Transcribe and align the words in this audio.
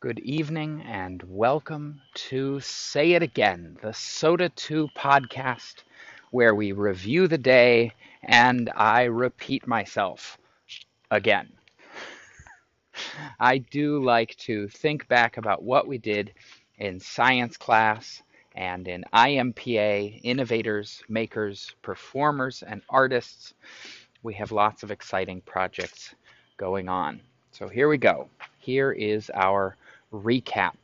Good 0.00 0.20
evening 0.20 0.84
and 0.86 1.20
welcome 1.26 2.00
to 2.28 2.60
Say 2.60 3.14
It 3.14 3.22
Again, 3.24 3.76
the 3.82 3.92
Soda 3.92 4.48
2 4.48 4.90
podcast, 4.96 5.82
where 6.30 6.54
we 6.54 6.70
review 6.70 7.26
the 7.26 7.36
day 7.36 7.90
and 8.22 8.70
I 8.76 9.06
repeat 9.06 9.66
myself 9.66 10.38
again. 11.10 11.52
I 13.40 13.58
do 13.58 14.00
like 14.00 14.36
to 14.36 14.68
think 14.68 15.08
back 15.08 15.36
about 15.36 15.64
what 15.64 15.88
we 15.88 15.98
did 15.98 16.32
in 16.76 17.00
science 17.00 17.56
class 17.56 18.22
and 18.54 18.86
in 18.86 19.04
IMPA, 19.12 20.20
innovators, 20.22 21.02
makers, 21.08 21.74
performers, 21.82 22.62
and 22.62 22.82
artists. 22.88 23.52
We 24.22 24.34
have 24.34 24.52
lots 24.52 24.84
of 24.84 24.92
exciting 24.92 25.40
projects 25.40 26.14
going 26.56 26.88
on. 26.88 27.20
So 27.50 27.66
here 27.66 27.88
we 27.88 27.98
go. 27.98 28.28
Here 28.60 28.92
is 28.92 29.28
our 29.34 29.76
recap. 30.12 30.74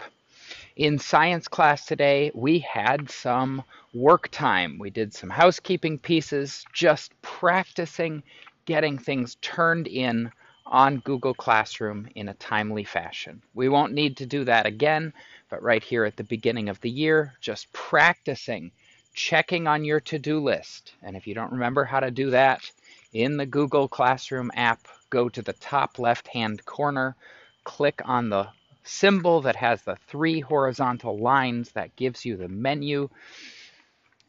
In 0.76 0.98
science 0.98 1.48
class 1.48 1.86
today, 1.86 2.30
we 2.34 2.58
had 2.58 3.10
some 3.10 3.62
work 3.94 4.28
time. 4.30 4.78
We 4.78 4.90
did 4.90 5.14
some 5.14 5.30
housekeeping 5.30 5.98
pieces, 5.98 6.64
just 6.72 7.12
practicing 7.22 8.22
getting 8.66 8.98
things 8.98 9.36
turned 9.40 9.86
in 9.86 10.30
on 10.66 10.98
Google 10.98 11.34
Classroom 11.34 12.08
in 12.14 12.28
a 12.28 12.34
timely 12.34 12.84
fashion. 12.84 13.42
We 13.54 13.68
won't 13.68 13.92
need 13.92 14.16
to 14.16 14.26
do 14.26 14.44
that 14.44 14.66
again, 14.66 15.12
but 15.50 15.62
right 15.62 15.82
here 15.82 16.04
at 16.04 16.16
the 16.16 16.24
beginning 16.24 16.68
of 16.68 16.80
the 16.80 16.90
year, 16.90 17.34
just 17.40 17.72
practicing 17.72 18.72
checking 19.12 19.66
on 19.66 19.84
your 19.84 20.00
to-do 20.00 20.40
list. 20.40 20.94
And 21.02 21.16
if 21.16 21.26
you 21.26 21.34
don't 21.34 21.52
remember 21.52 21.84
how 21.84 22.00
to 22.00 22.10
do 22.10 22.30
that, 22.30 22.68
in 23.12 23.36
the 23.36 23.46
Google 23.46 23.86
Classroom 23.86 24.50
app, 24.56 24.88
go 25.10 25.28
to 25.28 25.40
the 25.40 25.52
top 25.52 26.00
left-hand 26.00 26.64
corner, 26.64 27.14
click 27.62 28.02
on 28.04 28.28
the 28.28 28.48
symbol 28.84 29.40
that 29.40 29.56
has 29.56 29.82
the 29.82 29.96
three 30.06 30.40
horizontal 30.40 31.18
lines 31.18 31.72
that 31.72 31.96
gives 31.96 32.24
you 32.24 32.36
the 32.36 32.48
menu. 32.48 33.08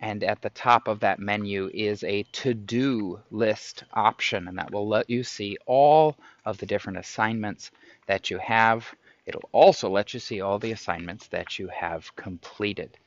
And 0.02 0.24
at 0.24 0.42
the 0.42 0.50
top 0.50 0.88
of 0.88 1.02
that 1.02 1.20
menu 1.20 1.70
is 1.74 2.04
a 2.04 2.24
to-do 2.24 3.20
list 3.32 3.84
option, 3.94 4.48
and 4.48 4.58
that 4.58 4.72
will 4.72 4.88
let 4.88 5.10
you 5.10 5.24
see 5.24 5.58
all 5.66 6.18
of 6.46 6.58
the 6.58 6.66
different 6.66 7.00
assignments 7.00 7.72
that 8.08 8.30
you 8.30 8.38
have. 8.40 8.86
It'll 9.26 9.50
also 9.52 9.90
let 9.90 10.14
you 10.14 10.20
see 10.20 10.42
all 10.42 10.60
the 10.60 10.74
assignments 10.74 11.28
that 11.28 11.58
you 11.58 11.68
have 11.70 12.16
completed. 12.16 12.98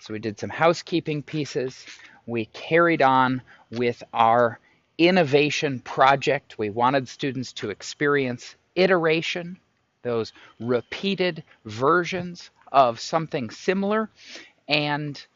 So 0.00 0.12
we 0.12 0.18
did 0.18 0.38
some 0.38 0.50
housekeeping 0.50 1.22
pieces. 1.22 1.84
We 2.26 2.46
carried 2.46 3.02
on 3.02 3.42
with 3.70 4.02
our 4.12 4.58
innovation 4.98 5.80
project. 5.80 6.58
We 6.58 6.70
wanted 6.70 7.08
students 7.08 7.52
to 7.54 7.70
experience 7.70 8.56
iteration 8.74 9.58
those 10.06 10.32
repeated 10.60 11.42
versions 11.64 12.50
of 12.70 13.00
something 13.00 13.50
similar 13.50 14.08
and 14.68 15.26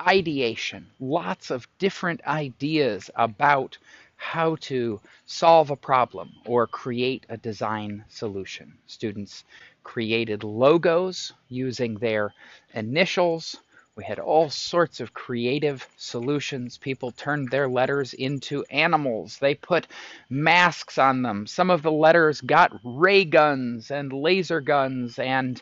ideation, 0.00 0.86
lots 1.00 1.50
of 1.50 1.66
different 1.78 2.24
ideas 2.26 3.10
about 3.16 3.76
how 4.16 4.56
to 4.56 5.00
solve 5.26 5.70
a 5.70 5.76
problem 5.76 6.30
or 6.46 6.66
create 6.66 7.24
a 7.28 7.36
design 7.36 8.04
solution. 8.08 8.72
Students 8.86 9.44
created 9.82 10.44
logos 10.44 11.32
using 11.48 11.94
their 11.94 12.32
initials 12.74 13.56
we 13.96 14.04
had 14.04 14.18
all 14.18 14.48
sorts 14.48 15.00
of 15.00 15.12
creative 15.12 15.86
solutions. 15.96 16.78
People 16.78 17.10
turned 17.10 17.50
their 17.50 17.68
letters 17.68 18.14
into 18.14 18.64
animals. 18.70 19.38
They 19.38 19.54
put 19.54 19.88
masks 20.28 20.96
on 20.96 21.22
them. 21.22 21.46
Some 21.46 21.70
of 21.70 21.82
the 21.82 21.92
letters 21.92 22.40
got 22.40 22.72
ray 22.84 23.24
guns 23.24 23.90
and 23.90 24.12
laser 24.12 24.60
guns 24.60 25.18
and 25.18 25.60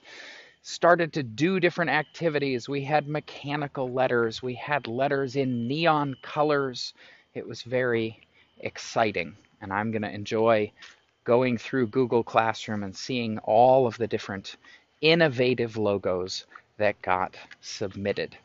started 0.62 1.14
to 1.14 1.22
do 1.22 1.58
different 1.58 1.90
activities. 1.90 2.68
We 2.68 2.84
had 2.84 3.08
mechanical 3.08 3.90
letters. 3.90 4.42
We 4.42 4.54
had 4.54 4.86
letters 4.86 5.34
in 5.34 5.66
neon 5.66 6.14
colors. 6.22 6.92
It 7.34 7.46
was 7.46 7.62
very 7.62 8.20
exciting. 8.60 9.36
And 9.62 9.72
I'm 9.72 9.90
going 9.90 10.02
to 10.02 10.14
enjoy 10.14 10.70
going 11.24 11.58
through 11.58 11.86
Google 11.88 12.22
Classroom 12.22 12.82
and 12.84 12.94
seeing 12.94 13.38
all 13.38 13.86
of 13.86 13.96
the 13.96 14.06
different 14.06 14.56
innovative 15.00 15.76
logos 15.76 16.44
that 16.78 17.00
got 17.02 17.36
submitted. 17.60 18.36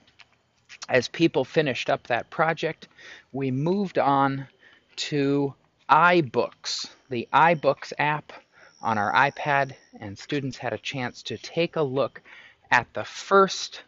As 0.90 1.08
people 1.08 1.46
finished 1.46 1.90
up 1.90 2.08
that 2.08 2.30
project, 2.30 2.88
we 3.32 3.52
moved 3.52 3.98
on 3.98 4.48
to 4.96 5.54
iBooks, 5.90 6.90
the 7.10 7.28
iBooks 7.34 7.94
app 7.98 8.34
on 8.82 8.98
our 8.98 9.14
iPad, 9.14 9.74
and 10.00 10.18
students 10.18 10.58
had 10.58 10.74
a 10.74 10.78
chance 10.78 11.24
to 11.24 11.38
take 11.38 11.78
a 11.78 11.82
look 11.82 12.22
at 12.70 12.94
the 12.94 13.06
first 13.06 13.84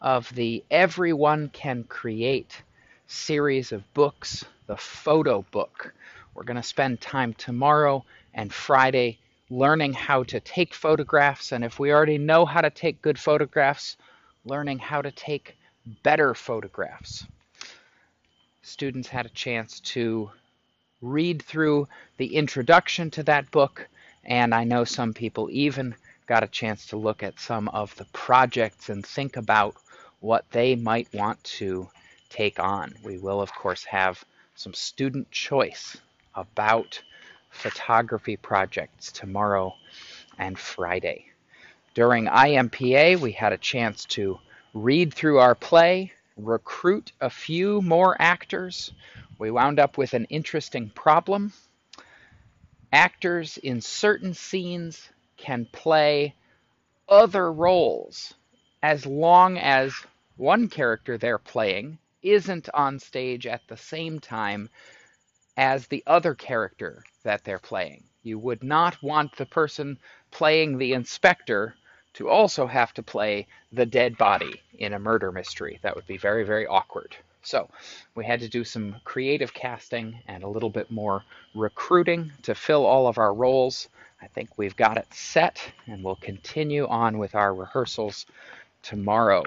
of 0.00 0.34
the 0.34 0.64
Everyone 0.70 1.50
Can 1.52 1.84
Create 1.84 2.62
series 3.06 3.72
of 3.72 3.94
books, 3.94 4.44
the 4.66 4.76
photo 4.76 5.44
book. 5.50 5.92
We're 6.34 6.44
going 6.44 6.56
to 6.56 6.62
spend 6.62 7.00
time 7.00 7.34
tomorrow 7.34 8.04
and 8.32 8.52
Friday 8.52 9.18
learning 9.50 9.92
how 9.92 10.22
to 10.22 10.38
take 10.40 10.72
photographs, 10.72 11.50
and 11.52 11.64
if 11.64 11.78
we 11.78 11.92
already 11.92 12.18
know 12.18 12.46
how 12.46 12.60
to 12.60 12.70
take 12.70 13.02
good 13.02 13.18
photographs, 13.18 13.96
learning 14.44 14.78
how 14.78 15.02
to 15.02 15.10
take 15.10 15.56
better 16.02 16.34
photographs. 16.34 17.26
Students 18.62 19.08
had 19.08 19.26
a 19.26 19.30
chance 19.30 19.80
to 19.80 20.30
read 21.02 21.42
through 21.42 21.88
the 22.16 22.36
introduction 22.36 23.10
to 23.10 23.22
that 23.24 23.50
book, 23.50 23.88
and 24.24 24.54
I 24.54 24.64
know 24.64 24.84
some 24.84 25.12
people 25.12 25.48
even 25.50 25.94
got 26.26 26.44
a 26.44 26.48
chance 26.48 26.86
to 26.86 26.96
look 26.96 27.22
at 27.22 27.40
some 27.40 27.68
of 27.68 27.94
the 27.96 28.04
projects 28.12 28.88
and 28.88 29.04
think 29.04 29.36
about 29.36 29.74
what 30.20 30.44
they 30.52 30.76
might 30.76 31.12
want 31.12 31.42
to 31.42 31.88
take 32.28 32.60
on. 32.60 32.94
We 33.02 33.18
will, 33.18 33.40
of 33.40 33.52
course, 33.52 33.82
have 33.84 34.24
some 34.54 34.74
student 34.74 35.30
choice 35.30 35.96
about 36.34 37.02
photography 37.50 38.36
projects 38.36 39.12
tomorrow 39.12 39.74
and 40.38 40.58
Friday. 40.58 41.26
During 41.94 42.26
IMPA, 42.26 43.20
we 43.20 43.32
had 43.32 43.52
a 43.52 43.58
chance 43.58 44.04
to 44.06 44.38
read 44.72 45.12
through 45.12 45.38
our 45.38 45.54
play, 45.54 46.12
recruit 46.36 47.12
a 47.20 47.28
few 47.28 47.82
more 47.82 48.16
actors. 48.20 48.92
We 49.38 49.50
wound 49.50 49.78
up 49.78 49.98
with 49.98 50.14
an 50.14 50.24
interesting 50.26 50.90
problem. 50.90 51.52
Actors 52.92 53.58
in 53.58 53.80
certain 53.80 54.34
scenes 54.34 55.10
can 55.36 55.66
play 55.72 56.34
other 57.08 57.52
roles 57.52 58.34
as 58.82 59.04
long 59.04 59.58
as 59.58 59.92
one 60.36 60.68
character 60.68 61.18
they're 61.18 61.38
playing 61.38 61.98
isn't 62.22 62.68
on 62.72 62.98
stage 62.98 63.46
at 63.46 63.66
the 63.68 63.76
same 63.76 64.20
time 64.20 64.68
as 65.60 65.86
the 65.88 66.02
other 66.06 66.34
character 66.34 67.04
that 67.22 67.44
they're 67.44 67.58
playing. 67.58 68.02
You 68.22 68.38
would 68.38 68.64
not 68.64 69.02
want 69.02 69.36
the 69.36 69.44
person 69.44 69.98
playing 70.30 70.78
the 70.78 70.94
inspector 70.94 71.74
to 72.14 72.30
also 72.30 72.66
have 72.66 72.94
to 72.94 73.02
play 73.02 73.46
the 73.70 73.84
dead 73.84 74.16
body 74.16 74.62
in 74.78 74.94
a 74.94 74.98
murder 74.98 75.30
mystery. 75.30 75.78
That 75.82 75.94
would 75.94 76.06
be 76.06 76.16
very, 76.16 76.44
very 76.44 76.66
awkward. 76.66 77.14
So 77.42 77.68
we 78.14 78.24
had 78.24 78.40
to 78.40 78.48
do 78.48 78.64
some 78.64 78.96
creative 79.04 79.52
casting 79.52 80.18
and 80.26 80.44
a 80.44 80.48
little 80.48 80.70
bit 80.70 80.90
more 80.90 81.24
recruiting 81.54 82.32
to 82.44 82.54
fill 82.54 82.86
all 82.86 83.06
of 83.06 83.18
our 83.18 83.34
roles. 83.34 83.90
I 84.22 84.28
think 84.28 84.56
we've 84.56 84.76
got 84.76 84.96
it 84.96 85.12
set 85.12 85.60
and 85.86 86.02
we'll 86.02 86.16
continue 86.16 86.86
on 86.86 87.18
with 87.18 87.34
our 87.34 87.54
rehearsals 87.54 88.24
tomorrow. 88.82 89.44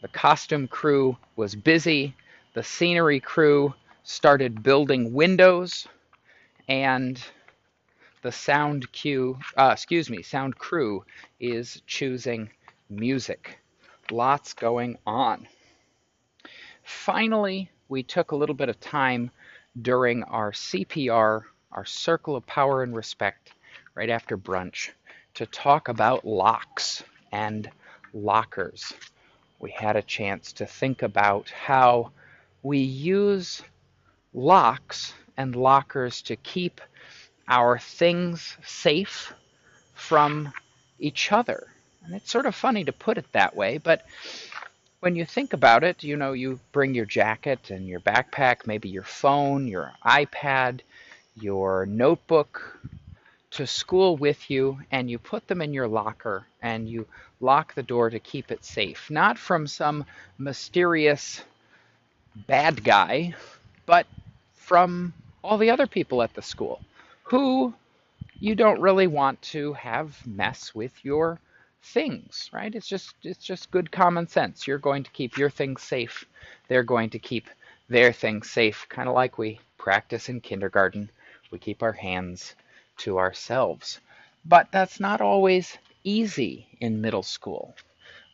The 0.00 0.08
costume 0.08 0.68
crew 0.68 1.18
was 1.36 1.54
busy. 1.54 2.14
The 2.54 2.62
scenery 2.62 3.20
crew 3.20 3.74
started 4.02 4.62
building 4.62 5.12
windows 5.12 5.86
and 6.68 7.22
the 8.22 8.32
sound 8.32 8.90
cue, 8.92 9.38
uh, 9.56 9.70
excuse 9.72 10.10
me, 10.10 10.22
sound 10.22 10.58
crew 10.58 11.04
is 11.38 11.82
choosing 11.86 12.50
music. 12.88 13.58
Lots 14.10 14.52
going 14.52 14.98
on. 15.06 15.46
Finally, 16.82 17.70
we 17.88 18.02
took 18.02 18.32
a 18.32 18.36
little 18.36 18.54
bit 18.54 18.68
of 18.68 18.80
time 18.80 19.30
during 19.80 20.22
our 20.24 20.52
CPR, 20.52 21.42
our 21.72 21.84
Circle 21.84 22.36
of 22.36 22.46
Power 22.46 22.82
and 22.82 22.94
Respect, 22.94 23.52
right 23.94 24.10
after 24.10 24.36
brunch, 24.36 24.90
to 25.34 25.46
talk 25.46 25.88
about 25.88 26.26
locks 26.26 27.02
and 27.32 27.70
lockers. 28.12 28.92
We 29.60 29.70
had 29.70 29.96
a 29.96 30.02
chance 30.02 30.52
to 30.54 30.66
think 30.66 31.02
about 31.02 31.50
how 31.50 32.12
we 32.62 32.78
use 32.78 33.62
locks 34.32 35.12
and 35.36 35.56
lockers 35.56 36.22
to 36.22 36.36
keep 36.36 36.80
our 37.48 37.78
things 37.78 38.56
safe 38.64 39.32
from 39.94 40.52
each 40.98 41.32
other. 41.32 41.66
And 42.04 42.14
it's 42.14 42.30
sort 42.30 42.46
of 42.46 42.54
funny 42.54 42.84
to 42.84 42.92
put 42.92 43.18
it 43.18 43.32
that 43.32 43.56
way, 43.56 43.78
but 43.78 44.04
when 45.00 45.16
you 45.16 45.24
think 45.24 45.52
about 45.52 45.82
it, 45.82 46.04
you 46.04 46.16
know, 46.16 46.32
you 46.32 46.60
bring 46.72 46.94
your 46.94 47.06
jacket 47.06 47.70
and 47.70 47.88
your 47.88 48.00
backpack, 48.00 48.66
maybe 48.66 48.88
your 48.88 49.02
phone, 49.02 49.66
your 49.66 49.92
iPad, 50.04 50.80
your 51.36 51.86
notebook, 51.86 52.78
to 53.50 53.66
school 53.66 54.16
with 54.16 54.50
you 54.50 54.78
and 54.90 55.10
you 55.10 55.18
put 55.18 55.48
them 55.48 55.60
in 55.60 55.74
your 55.74 55.88
locker 55.88 56.46
and 56.62 56.88
you 56.88 57.06
lock 57.40 57.74
the 57.74 57.82
door 57.82 58.10
to 58.10 58.20
keep 58.20 58.50
it 58.50 58.64
safe. 58.64 59.10
Not 59.10 59.38
from 59.38 59.66
some 59.66 60.04
mysterious 60.38 61.42
bad 62.46 62.84
guy, 62.84 63.34
but 63.86 64.06
from 64.70 65.12
all 65.42 65.58
the 65.58 65.68
other 65.68 65.88
people 65.88 66.22
at 66.22 66.32
the 66.34 66.40
school 66.40 66.80
who 67.24 67.74
you 68.38 68.54
don't 68.54 68.80
really 68.80 69.08
want 69.08 69.42
to 69.42 69.72
have 69.72 70.24
mess 70.24 70.72
with 70.76 70.92
your 71.04 71.40
things, 71.82 72.48
right? 72.52 72.72
It's 72.76 72.86
just 72.86 73.16
it's 73.24 73.44
just 73.44 73.72
good 73.72 73.90
common 73.90 74.28
sense. 74.28 74.68
You're 74.68 74.78
going 74.78 75.02
to 75.02 75.10
keep 75.10 75.36
your 75.36 75.50
things 75.50 75.82
safe. 75.82 76.24
They're 76.68 76.84
going 76.84 77.10
to 77.10 77.18
keep 77.18 77.48
their 77.88 78.12
things 78.12 78.48
safe, 78.48 78.86
kind 78.88 79.08
of 79.08 79.14
like 79.16 79.38
we 79.38 79.58
practice 79.76 80.28
in 80.28 80.40
kindergarten. 80.40 81.10
We 81.50 81.58
keep 81.58 81.82
our 81.82 81.98
hands 82.08 82.54
to 82.98 83.18
ourselves. 83.18 83.98
But 84.44 84.68
that's 84.70 85.00
not 85.00 85.20
always 85.20 85.76
easy 86.04 86.68
in 86.80 87.00
middle 87.00 87.24
school. 87.24 87.74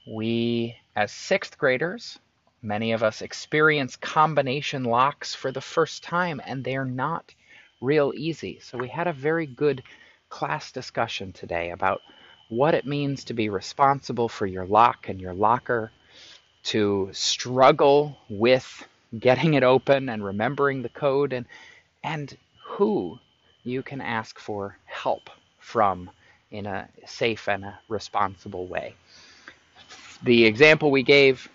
We, 0.07 0.77
as 0.95 1.13
sixth 1.13 1.57
graders, 1.57 2.19
many 2.63 2.93
of 2.93 3.03
us 3.03 3.23
experience 3.23 3.97
combination 3.97 4.85
locks 4.85 5.35
for 5.35 5.53
the 5.53 5.61
first 5.61 6.03
time, 6.03 6.41
and 6.45 6.65
they're 6.65 6.85
not 6.85 7.35
real 7.81 8.13
easy. 8.15 8.59
So 8.61 8.79
we 8.79 8.89
had 8.89 9.07
a 9.07 9.13
very 9.13 9.47
good 9.47 9.83
class 10.29 10.73
discussion 10.73 11.33
today 11.33 11.71
about 11.71 12.01
what 12.49 12.75
it 12.75 12.87
means 12.87 13.25
to 13.25 13.35
be 13.35 13.49
responsible 13.49 14.29
for 14.29 14.47
your 14.47 14.67
lock 14.67 15.09
and 15.09 15.21
your 15.21 15.35
locker, 15.35 15.91
to 16.65 17.11
struggle 17.13 18.17
with 18.29 18.87
getting 19.19 19.55
it 19.55 19.63
open 19.63 20.09
and 20.09 20.25
remembering 20.25 20.83
the 20.83 20.89
code, 20.89 21.33
and, 21.33 21.47
and 22.03 22.37
who 22.65 23.19
you 23.63 23.83
can 23.83 24.01
ask 24.01 24.39
for 24.39 24.77
help 24.85 25.31
from 25.59 26.11
in 26.51 26.67
a 26.67 26.89
safe 27.07 27.49
and 27.49 27.65
a 27.65 27.79
responsible 27.89 28.67
way. 28.67 28.95
The 30.23 30.45
example 30.45 30.91
we 30.91 31.03
gave, 31.03 31.49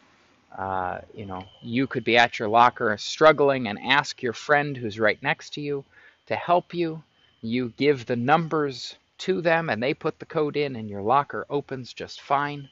uh, 0.58 1.00
you 1.14 1.26
know, 1.26 1.44
you 1.62 1.88
could 1.88 2.04
be 2.04 2.18
at 2.18 2.40
your 2.40 2.50
locker 2.50 2.96
struggling 2.98 3.68
and 3.68 3.80
ask 3.80 4.22
your 4.22 4.34
friend 4.34 4.76
who's 4.76 5.00
right 5.00 5.22
next 5.24 5.54
to 5.54 5.62
you 5.62 5.86
to 6.28 6.36
help 6.36 6.74
you. 6.74 7.04
You 7.42 7.74
give 7.78 8.06
the 8.06 8.16
numbers 8.16 8.96
to 9.20 9.42
them 9.42 9.70
and 9.70 9.82
they 9.82 9.94
put 9.94 10.20
the 10.20 10.26
code 10.26 10.58
in 10.58 10.76
and 10.76 10.90
your 10.90 11.02
locker 11.02 11.46
opens 11.50 11.94
just 11.94 12.22
fine. 12.22 12.70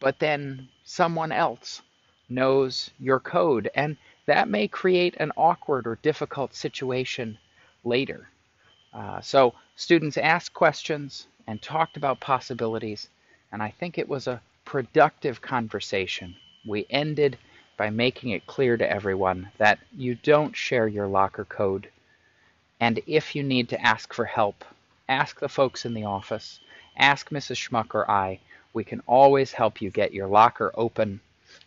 But 0.00 0.18
then 0.18 0.68
someone 0.84 1.32
else 1.32 1.82
knows 2.28 2.90
your 2.98 3.20
code 3.20 3.70
and 3.74 3.96
that 4.26 4.48
may 4.48 4.68
create 4.68 5.14
an 5.18 5.32
awkward 5.36 5.86
or 5.86 5.98
difficult 6.02 6.54
situation 6.54 7.38
later. 7.84 8.28
Uh, 8.92 9.20
so 9.20 9.54
students 9.76 10.16
asked 10.16 10.54
questions 10.54 11.26
and 11.46 11.60
talked 11.60 11.96
about 11.96 12.20
possibilities, 12.20 13.08
and 13.52 13.62
I 13.62 13.70
think 13.70 13.98
it 13.98 14.08
was 14.08 14.26
a 14.26 14.40
productive 14.64 15.42
conversation. 15.42 16.36
We 16.66 16.86
ended 16.90 17.38
by 17.76 17.90
making 17.90 18.30
it 18.30 18.46
clear 18.46 18.76
to 18.76 18.90
everyone 18.90 19.50
that 19.58 19.78
you 19.96 20.14
don't 20.14 20.56
share 20.56 20.86
your 20.86 21.06
locker 21.06 21.44
code, 21.44 21.88
and 22.80 23.00
if 23.06 23.34
you 23.34 23.42
need 23.42 23.68
to 23.70 23.80
ask 23.80 24.12
for 24.12 24.24
help, 24.24 24.64
ask 25.08 25.40
the 25.40 25.48
folks 25.48 25.84
in 25.84 25.94
the 25.94 26.04
office, 26.04 26.60
ask 26.96 27.30
Mrs. 27.30 27.56
Schmuck 27.56 27.94
or 27.94 28.10
I. 28.10 28.40
We 28.72 28.84
can 28.84 29.00
always 29.06 29.52
help 29.52 29.80
you 29.80 29.90
get 29.90 30.12
your 30.14 30.26
locker 30.26 30.72
open, 30.74 31.20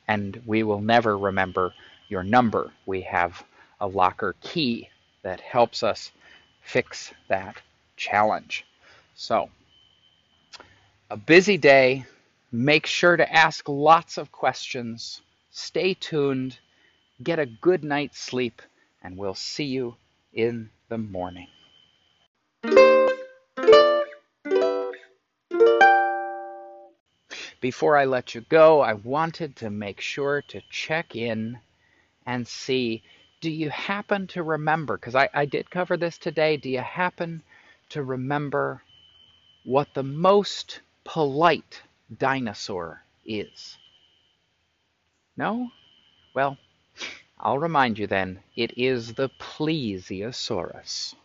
and 0.08 0.42
we 0.46 0.64
will 0.64 0.82
never 0.82 1.18
remember 1.18 1.74
your 2.10 2.24
number. 2.24 2.72
We 2.86 3.02
have 3.02 3.44
a 3.80 3.88
locker 3.88 4.36
key 4.42 4.90
that 5.24 5.42
helps 5.42 5.84
us 5.84 6.12
fix 6.62 7.14
that 7.28 7.62
challenge. 7.96 8.66
So, 9.16 9.50
a 11.10 11.18
busy 11.18 11.58
day. 11.58 12.06
Make 12.52 12.86
sure 12.86 13.18
to 13.18 13.34
ask 13.34 13.68
lots 13.68 14.18
of 14.18 14.32
questions. 14.32 15.22
Stay 15.52 15.94
tuned. 15.94 16.60
Get 17.22 17.40
a 17.40 17.46
good 17.46 17.84
night's 17.84 18.20
sleep, 18.20 18.62
and 19.04 19.18
we'll 19.18 19.36
see 19.36 19.66
you 19.66 19.96
in 20.32 20.70
the 20.88 20.98
morning. 20.98 21.48
Before 27.60 27.98
I 27.98 28.06
let 28.06 28.34
you 28.34 28.42
go, 28.42 28.80
I 28.80 28.94
wanted 28.94 29.58
to 29.58 29.70
make 29.70 30.00
sure 30.00 30.42
to 30.44 30.62
check 30.70 31.16
in 31.16 31.60
and 32.26 32.48
see 32.48 33.04
do 33.42 33.52
you 33.52 33.70
happen 33.70 34.26
to 34.28 34.42
remember? 34.42 34.98
Because 34.98 35.16
I, 35.16 35.30
I 35.34 35.46
did 35.46 35.70
cover 35.70 35.98
this 35.98 36.18
today. 36.18 36.58
Do 36.58 36.70
you 36.70 36.80
happen 36.80 37.44
to 37.90 38.04
remember 38.04 38.82
what 39.64 39.94
the 39.94 40.04
most 40.04 40.82
polite 41.04 41.82
dinosaur 42.15 43.04
is? 43.25 43.77
No? 45.36 45.71
Well, 46.33 46.57
I'll 47.39 47.59
remind 47.59 48.00
you 48.00 48.07
then. 48.07 48.44
It 48.56 48.77
is 48.77 49.13
the 49.13 49.30
plesiosaurus. 49.30 51.15